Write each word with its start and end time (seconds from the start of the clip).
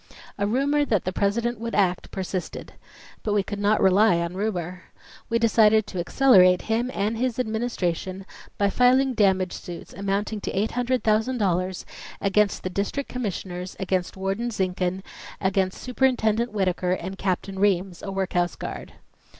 A 0.39 0.47
rumor 0.47 0.83
that 0.83 1.05
the 1.05 1.13
President 1.13 1.59
would 1.59 1.75
act 1.75 2.09
persisted. 2.09 2.73
But 3.21 3.35
we 3.35 3.43
could 3.43 3.59
not 3.59 3.79
rely 3.79 4.17
on 4.17 4.33
rumor. 4.33 4.85
We 5.29 5.37
decided 5.37 5.85
to 5.85 5.99
accelerate 5.99 6.63
him 6.63 6.89
and 6.91 7.19
his 7.19 7.37
Administration 7.37 8.25
by 8.57 8.71
filing 8.71 9.13
damage 9.13 9.53
suits 9.53 9.93
amounting 9.93 10.41
to 10.41 10.51
$800,000 10.53 11.85
against 12.19 12.63
the 12.63 12.71
District 12.71 13.09
Commissioners, 13.09 13.75
against 13.79 14.17
Warden 14.17 14.49
Zinkhan, 14.49 15.03
against 15.39 15.79
Superintendent 15.79 16.51
Whittaker 16.51 16.93
and 16.93 17.15
Captain 17.15 17.59
Reams, 17.59 18.01
a 18.01 18.11
workhouse 18.11 18.55
guard. 18.55 18.93